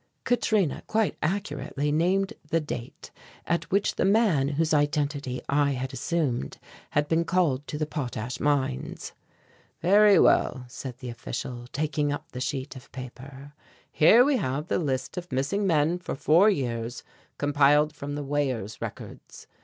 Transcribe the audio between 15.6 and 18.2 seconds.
men for four years compiled from